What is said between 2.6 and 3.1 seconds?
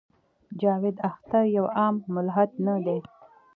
نۀ دے